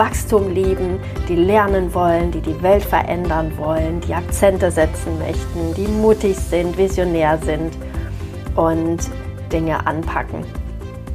[0.00, 5.86] Wachstum lieben, die lernen wollen, die die Welt verändern wollen, die Akzente setzen möchten, die
[5.86, 7.74] mutig sind, visionär sind
[8.56, 9.00] und
[9.52, 10.42] Dinge anpacken.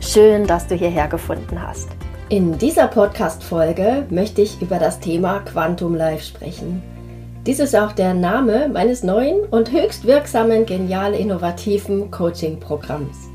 [0.01, 1.89] Schön, dass du hierher gefunden hast.
[2.29, 6.83] In dieser Podcast-Folge möchte ich über das Thema Quantum Life sprechen.
[7.47, 13.34] Dies ist auch der Name meines neuen und höchst wirksamen, genial innovativen Coaching-Programms.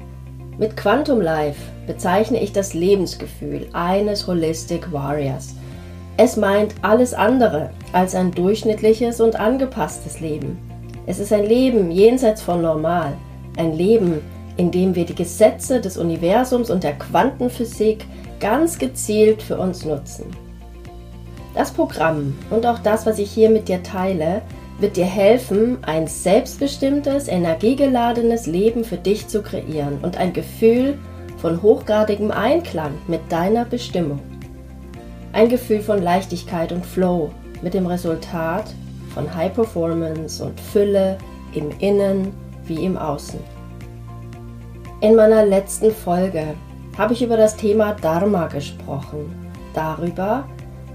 [0.61, 5.55] Mit Quantum Life bezeichne ich das Lebensgefühl eines Holistic Warriors.
[6.19, 10.59] Es meint alles andere als ein durchschnittliches und angepasstes Leben.
[11.07, 13.15] Es ist ein Leben jenseits von normal,
[13.57, 14.21] ein Leben,
[14.59, 18.05] in dem wir die Gesetze des Universums und der Quantenphysik
[18.39, 20.27] ganz gezielt für uns nutzen.
[21.55, 24.43] Das Programm und auch das, was ich hier mit dir teile,
[24.81, 30.99] wird dir helfen, ein selbstbestimmtes, energiegeladenes Leben für dich zu kreieren und ein Gefühl
[31.37, 34.21] von hochgradigem Einklang mit deiner Bestimmung.
[35.33, 37.31] Ein Gefühl von Leichtigkeit und Flow
[37.63, 38.73] mit dem Resultat
[39.15, 41.19] von High Performance und Fülle
[41.55, 42.33] im Innen
[42.65, 43.39] wie im Außen.
[45.01, 46.55] In meiner letzten Folge
[46.97, 49.35] habe ich über das Thema Dharma gesprochen,
[49.75, 50.47] darüber,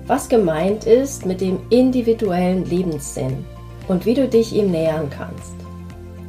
[0.08, 3.46] was gemeint ist mit dem individuellen Lebenssinn
[3.88, 5.56] und wie du dich ihm nähern kannst.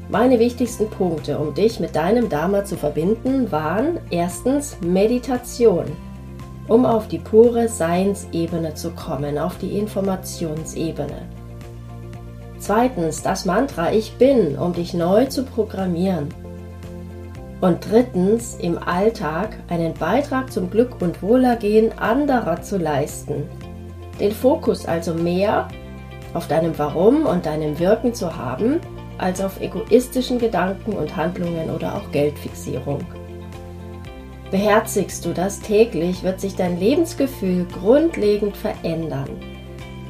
[0.09, 5.85] Meine wichtigsten Punkte, um dich mit deinem Dharma zu verbinden, waren erstens Meditation,
[6.69, 11.23] um auf die pure Seinsebene zu kommen, auf die Informationsebene.
[12.59, 16.29] Zweitens das Mantra Ich bin, um dich neu zu programmieren.
[17.61, 23.45] Und drittens im Alltag einen Beitrag zum Glück und Wohlergehen anderer zu leisten.
[24.21, 25.69] Den Fokus also mehr
[26.35, 28.81] auf deinem Warum und deinem Wirken zu haben,
[29.19, 33.01] als auf egoistischen Gedanken und Handlungen oder auch Geldfixierung.
[34.51, 39.29] Beherzigst du das täglich, wird sich dein Lebensgefühl grundlegend verändern.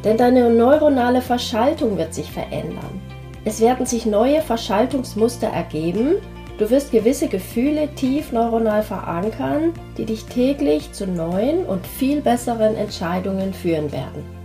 [0.04, 3.00] Denn deine neuronale Verschaltung wird sich verändern.
[3.44, 6.16] Es werden sich neue Verschaltungsmuster ergeben,
[6.58, 12.76] du wirst gewisse Gefühle tief neuronal verankern, die dich täglich zu neuen und viel besseren
[12.76, 14.35] Entscheidungen führen werden.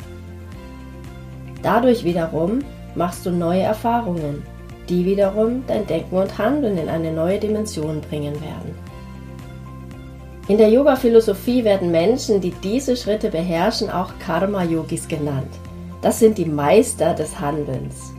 [1.64, 2.60] Dadurch wiederum
[2.96, 4.44] machst du neue Erfahrungen,
[4.90, 8.76] die wiederum dein Denken und Handeln in eine neue Dimension bringen werden.
[10.48, 15.52] In der Yoga-Philosophie werden Menschen, die diese Schritte beherrschen, auch Karma-Yogis genannt.
[16.02, 18.12] Das sind die Meister des Handelns.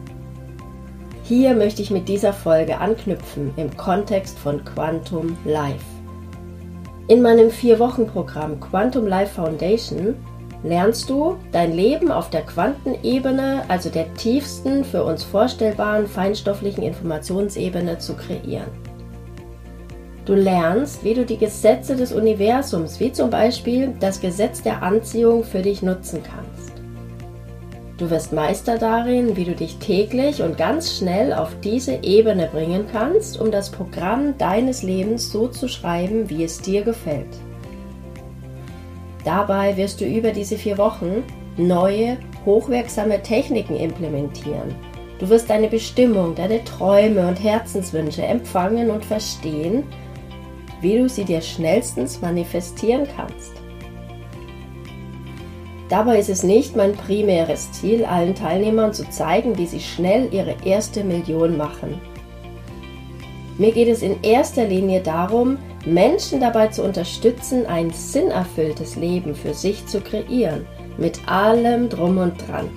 [1.24, 5.84] Hier möchte ich mit dieser Folge anknüpfen im Kontext von Quantum Life.
[7.08, 10.14] In meinem Vier-Wochen-Programm Quantum Life Foundation
[10.64, 17.98] lernst du dein Leben auf der Quantenebene, also der tiefsten für uns vorstellbaren feinstofflichen Informationsebene
[17.98, 18.70] zu kreieren.
[20.24, 25.42] Du lernst, wie du die Gesetze des Universums, wie zum Beispiel das Gesetz der Anziehung,
[25.42, 26.72] für dich nutzen kannst.
[27.98, 32.86] Du wirst Meister darin, wie du dich täglich und ganz schnell auf diese Ebene bringen
[32.90, 37.28] kannst, um das Programm deines Lebens so zu schreiben, wie es dir gefällt.
[39.24, 41.22] Dabei wirst du über diese vier Wochen
[41.56, 44.74] neue, hochwirksame Techniken implementieren.
[45.18, 49.84] Du wirst deine Bestimmung, deine Träume und Herzenswünsche empfangen und verstehen,
[50.80, 53.52] wie du sie dir schnellstens manifestieren kannst.
[55.88, 60.56] Dabei ist es nicht mein primäres Ziel, allen Teilnehmern zu zeigen, wie sie schnell ihre
[60.64, 62.00] erste Million machen.
[63.58, 69.52] Mir geht es in erster Linie darum, Menschen dabei zu unterstützen, ein sinnerfülltes Leben für
[69.52, 70.64] sich zu kreieren,
[70.96, 72.70] mit allem drum und dran.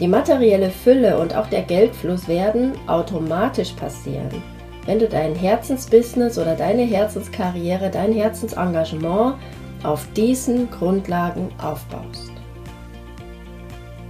[0.00, 4.42] Die materielle Fülle und auch der Geldfluss werden automatisch passieren,
[4.86, 9.36] wenn du dein Herzensbusiness oder deine Herzenskarriere, dein Herzensengagement
[9.82, 12.32] auf diesen Grundlagen aufbaust.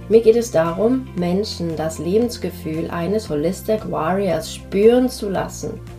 [0.07, 5.81] Mir geht es darum, Menschen das Lebensgefühl eines Holistic Warriors spüren zu lassen–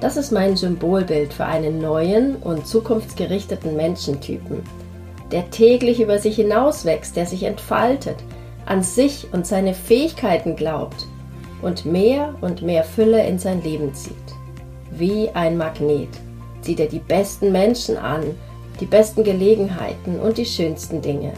[0.00, 4.62] das ist mein Symbolbild für einen neuen und zukunftsgerichteten Menschentypen,
[5.30, 8.16] der täglich über sich hinauswächst, der sich entfaltet,
[8.66, 11.06] an sich und seine Fähigkeiten glaubt
[11.62, 14.14] und mehr und mehr Fülle in sein Leben zieht.
[14.90, 16.08] Wie ein Magnet
[16.62, 18.22] zieht er die besten Menschen an,
[18.80, 21.32] die besten Gelegenheiten und die schönsten Dinge.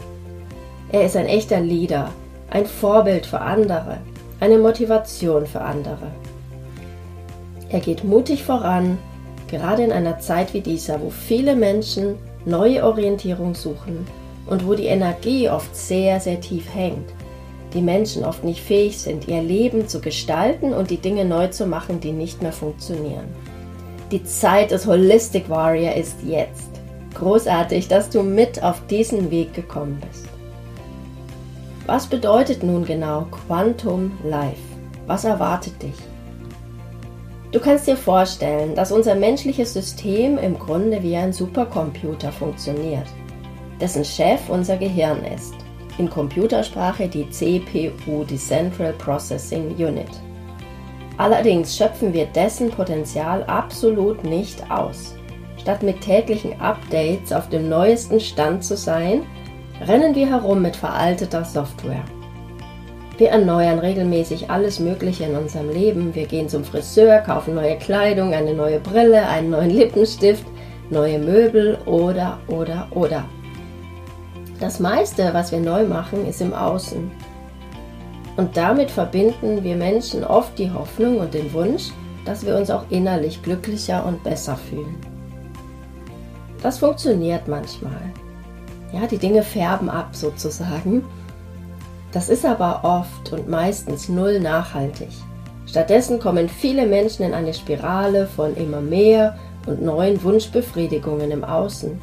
[0.91, 2.09] Er ist ein echter Leader,
[2.49, 3.97] ein Vorbild für andere,
[4.39, 6.11] eine Motivation für andere.
[7.73, 8.99] Er geht mutig voran,
[9.49, 14.05] gerade in einer Zeit wie dieser, wo viele Menschen neue Orientierung suchen
[14.45, 17.09] und wo die Energie oft sehr, sehr tief hängt.
[17.73, 21.65] Die Menschen oft nicht fähig sind, ihr Leben zu gestalten und die Dinge neu zu
[21.65, 23.25] machen, die nicht mehr funktionieren.
[24.11, 26.69] Die Zeit des Holistic Warrior ist jetzt.
[27.15, 30.27] Großartig, dass du mit auf diesen Weg gekommen bist.
[31.87, 34.61] Was bedeutet nun genau Quantum Life?
[35.07, 36.12] Was erwartet dich?
[37.53, 43.05] Du kannst dir vorstellen, dass unser menschliches System im Grunde wie ein Supercomputer funktioniert,
[43.79, 45.53] dessen Chef unser Gehirn ist.
[45.99, 50.09] In Computersprache die CPU, die Central Processing Unit.
[51.17, 55.13] Allerdings schöpfen wir dessen Potenzial absolut nicht aus.
[55.57, 59.27] Statt mit täglichen Updates auf dem neuesten Stand zu sein,
[59.85, 62.03] rennen wir herum mit veralteter Software.
[63.17, 66.15] Wir erneuern regelmäßig alles Mögliche in unserem Leben.
[66.15, 70.45] Wir gehen zum Friseur, kaufen neue Kleidung, eine neue Brille, einen neuen Lippenstift,
[70.89, 73.25] neue Möbel oder, oder, oder.
[74.59, 77.11] Das meiste, was wir neu machen, ist im Außen.
[78.35, 81.91] Und damit verbinden wir Menschen oft die Hoffnung und den Wunsch,
[82.25, 84.95] dass wir uns auch innerlich glücklicher und besser fühlen.
[86.63, 88.01] Das funktioniert manchmal.
[88.91, 91.03] Ja, die Dinge färben ab sozusagen.
[92.13, 95.09] Das ist aber oft und meistens null nachhaltig.
[95.65, 101.99] Stattdessen kommen viele Menschen in eine Spirale von immer mehr und neuen Wunschbefriedigungen im Außen.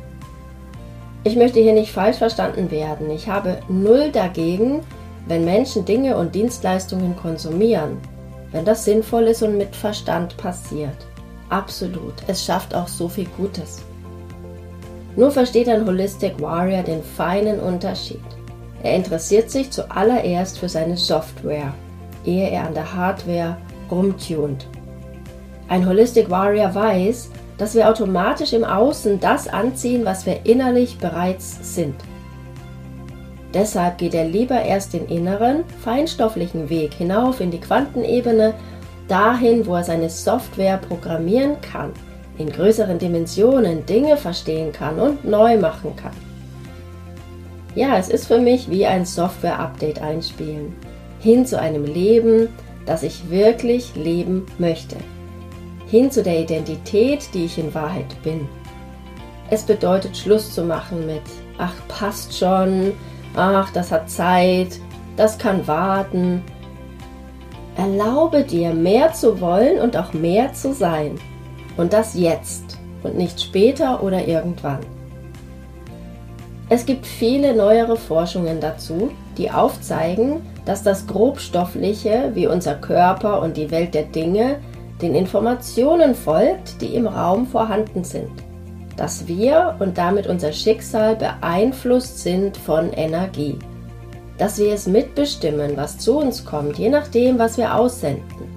[1.23, 3.11] Ich möchte hier nicht falsch verstanden werden.
[3.11, 4.81] Ich habe null dagegen,
[5.29, 7.99] wenn Menschen Dinge und Dienstleistungen konsumieren,
[8.51, 11.07] wenn das sinnvoll ist und mit Verstand passiert.
[11.51, 12.15] Absolut.
[12.27, 13.83] Es schafft auch so viel Gutes.
[15.15, 18.23] Nur versteht ein Holistic Warrior den feinen Unterschied.
[18.83, 21.75] Er interessiert sich zuallererst für seine Software,
[22.25, 23.57] ehe er an der Hardware
[23.91, 24.67] rumtunt.
[25.69, 31.75] Ein Holistic Warrior weiß, dass wir automatisch im Außen das anziehen, was wir innerlich bereits
[31.75, 31.95] sind.
[33.53, 38.55] Deshalb geht er lieber erst den inneren, feinstofflichen Weg hinauf in die Quantenebene,
[39.09, 41.93] dahin, wo er seine Software programmieren kann,
[42.39, 46.30] in größeren Dimensionen Dinge verstehen kann und neu machen kann.
[47.75, 50.75] Ja, es ist für mich wie ein Software-Update einspielen.
[51.21, 52.49] Hin zu einem Leben,
[52.85, 54.97] das ich wirklich leben möchte.
[55.87, 58.49] Hin zu der Identität, die ich in Wahrheit bin.
[59.51, 61.23] Es bedeutet Schluss zu machen mit,
[61.59, 62.93] ach, passt schon,
[63.37, 64.81] ach, das hat Zeit,
[65.17, 66.43] das kann warten.
[67.77, 71.19] Erlaube dir, mehr zu wollen und auch mehr zu sein.
[71.77, 74.81] Und das jetzt und nicht später oder irgendwann.
[76.73, 83.57] Es gibt viele neuere Forschungen dazu, die aufzeigen, dass das Grobstoffliche wie unser Körper und
[83.57, 84.61] die Welt der Dinge
[85.03, 88.31] den Informationen folgt, die im Raum vorhanden sind.
[88.97, 93.59] Dass wir und damit unser Schicksal beeinflusst sind von Energie.
[94.39, 98.49] Dass wir es mitbestimmen, was zu uns kommt, je nachdem, was wir aussenden.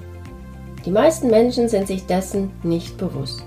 [0.86, 3.44] Die meisten Menschen sind sich dessen nicht bewusst.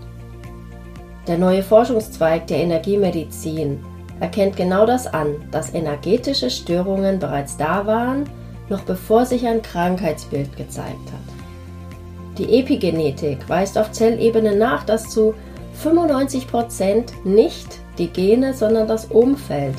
[1.28, 3.78] Der neue Forschungszweig der Energiemedizin
[4.20, 8.24] erkennt genau das an, dass energetische Störungen bereits da waren,
[8.68, 12.38] noch bevor sich ein Krankheitsbild gezeigt hat.
[12.38, 15.34] Die Epigenetik weist auf Zellebene nach, dass zu
[15.82, 19.76] 95% nicht die Gene, sondern das Umfeld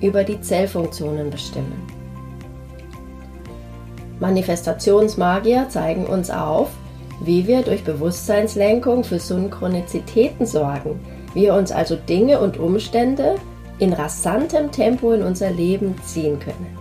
[0.00, 1.86] über die Zellfunktionen bestimmen.
[4.20, 6.68] Manifestationsmagier zeigen uns auf,
[7.22, 11.00] wie wir durch Bewusstseinslenkung für Synchronizitäten sorgen,
[11.34, 13.36] wie wir uns also Dinge und Umstände
[13.80, 16.78] in rasantem Tempo in unser Leben ziehen können.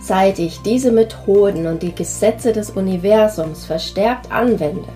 [0.00, 4.88] Seit ich diese Methoden und die Gesetze des Universums verstärkt anwende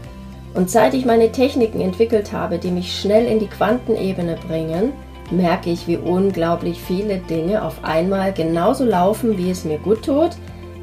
[0.55, 4.93] und seit ich meine Techniken entwickelt habe, die mich schnell in die Quantenebene bringen,
[5.31, 10.31] merke ich, wie unglaublich viele Dinge auf einmal genauso laufen, wie es mir gut tut,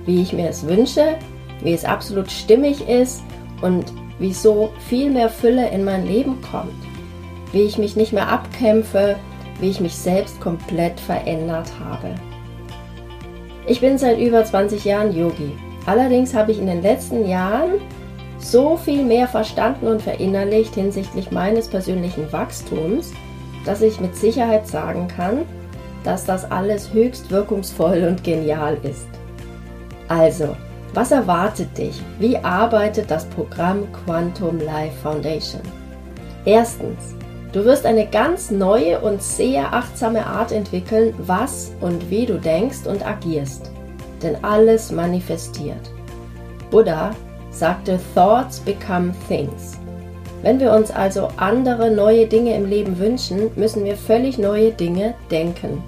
[0.06, 1.15] wie ich mir es wünsche,
[1.62, 3.24] wie es absolut stimmig ist
[3.62, 3.86] und
[4.20, 6.72] wie so viel mehr Fülle in mein Leben kommt,
[7.51, 9.15] wie ich mich nicht mehr abkämpfe,
[9.60, 12.15] wie ich mich selbst komplett verändert habe.
[13.65, 15.51] Ich bin seit über 20 Jahren Yogi.
[15.86, 17.74] Allerdings habe ich in den letzten Jahren
[18.38, 23.13] so viel mehr verstanden und verinnerlicht hinsichtlich meines persönlichen Wachstums,
[23.65, 25.45] dass ich mit Sicherheit sagen kann,
[26.03, 29.07] dass das alles höchst wirkungsvoll und genial ist.
[30.10, 30.55] Also,
[30.93, 32.01] was erwartet dich?
[32.19, 35.62] Wie arbeitet das Programm Quantum Life Foundation?
[36.45, 37.15] Erstens,
[37.53, 42.88] Du wirst eine ganz neue und sehr achtsame Art entwickeln, was und wie du denkst
[42.88, 43.69] und agierst.
[44.24, 45.91] Denn alles manifestiert.
[46.72, 47.12] Buddha
[47.51, 49.77] sagte, Thoughts become things.
[50.41, 55.13] Wenn wir uns also andere neue Dinge im Leben wünschen, müssen wir völlig neue Dinge
[55.29, 55.83] denken.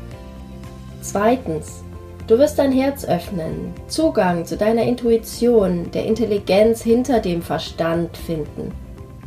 [1.02, 1.84] Zweitens,
[2.28, 8.72] du wirst dein Herz öffnen, Zugang zu deiner Intuition, der Intelligenz hinter dem Verstand finden.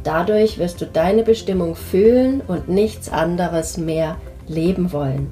[0.04, 5.30] Dadurch wirst du deine Bestimmung fühlen und nichts anderes mehr leben wollen.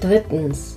[0.00, 0.76] Drittens,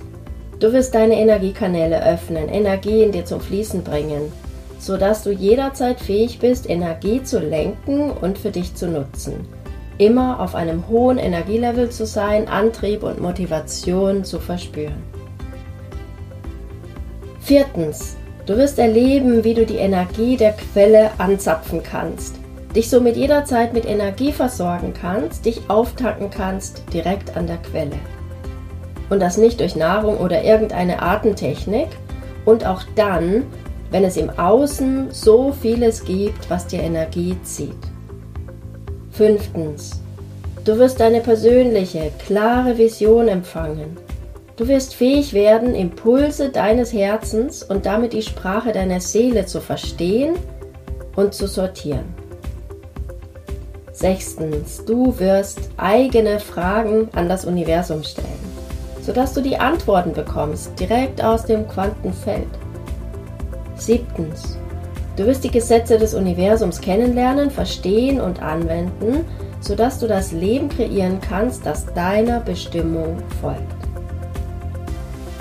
[0.60, 4.32] du wirst deine Energiekanäle öffnen, Energie in dir zum Fließen bringen,
[4.78, 9.46] sodass du jederzeit fähig bist, Energie zu lenken und für dich zu nutzen.
[9.98, 15.02] Immer auf einem hohen Energielevel zu sein, Antrieb und Motivation zu verspüren.
[17.40, 22.36] Viertens, Du wirst erleben, wie du die Energie der Quelle anzapfen kannst,
[22.76, 27.98] dich somit jederzeit mit Energie versorgen kannst, dich auftanken kannst direkt an der Quelle.
[29.10, 31.88] Und das nicht durch Nahrung oder irgendeine Atemtechnik
[32.44, 33.46] und auch dann,
[33.90, 37.74] wenn es im Außen so vieles gibt, was dir Energie zieht.
[39.10, 40.02] Fünftens.
[40.64, 43.96] Du wirst deine persönliche, klare Vision empfangen
[44.56, 50.34] Du wirst fähig werden, Impulse deines Herzens und damit die Sprache deiner Seele zu verstehen
[51.14, 52.14] und zu sortieren.
[53.92, 58.26] Sechstens, du wirst eigene Fragen an das Universum stellen,
[59.02, 62.48] sodass du die Antworten bekommst direkt aus dem Quantenfeld.
[63.74, 64.56] Siebtens,
[65.16, 69.26] du wirst die Gesetze des Universums kennenlernen, verstehen und anwenden,
[69.60, 73.75] sodass du das Leben kreieren kannst, das deiner Bestimmung folgt.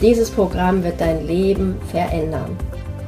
[0.02, 2.58] Dieses Programm wird dein Leben verändern.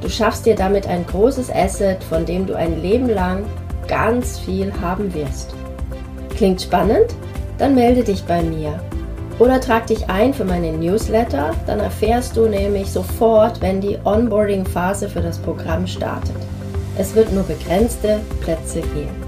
[0.00, 3.44] Du schaffst dir damit ein großes Asset, von dem du ein Leben lang
[3.88, 5.54] ganz viel haben wirst.
[6.36, 7.14] Klingt spannend?
[7.58, 8.78] Dann melde dich bei mir.
[9.38, 15.08] Oder trag dich ein für meine Newsletter, dann erfährst du nämlich sofort, wenn die Onboarding-Phase
[15.08, 16.34] für das Programm startet.
[16.96, 19.24] Es wird nur begrenzte Plätze geben.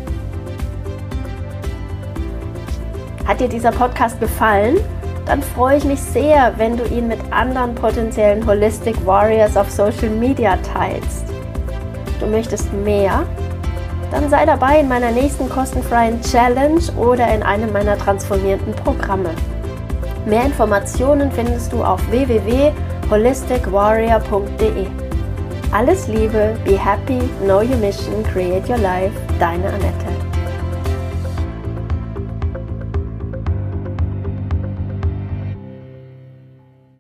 [3.25, 4.79] Hat dir dieser Podcast gefallen?
[5.27, 10.11] Dann freue ich mich sehr, wenn du ihn mit anderen potenziellen Holistic Warriors auf Social
[10.11, 11.25] Media teilst.
[12.19, 13.23] Du möchtest mehr?
[14.11, 19.31] Dann sei dabei in meiner nächsten kostenfreien Challenge oder in einem meiner transformierenden Programme.
[20.27, 24.87] Mehr Informationen findest du auf www.holisticwarrior.de.
[25.73, 30.20] Alles Liebe, be happy, know your mission, create your life, deine Annette.